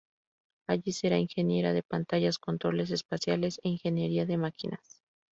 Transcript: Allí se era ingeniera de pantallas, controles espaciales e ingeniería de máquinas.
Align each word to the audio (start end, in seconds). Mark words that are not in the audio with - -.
Allí 0.67 0.93
se 0.93 1.05
era 1.05 1.19
ingeniera 1.19 1.73
de 1.73 1.83
pantallas, 1.83 2.39
controles 2.39 2.89
espaciales 2.89 3.59
e 3.63 3.69
ingeniería 3.69 4.25
de 4.25 4.37
máquinas. 4.37 5.03